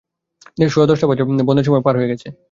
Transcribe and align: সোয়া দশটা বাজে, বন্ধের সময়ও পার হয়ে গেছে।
সোয়া 0.67 0.87
দশটা 0.87 1.05
বাজে, 1.07 1.23
বন্ধের 1.47 1.65
সময়ও 1.65 1.85
পার 1.85 1.95
হয়ে 1.97 2.11
গেছে। 2.11 2.27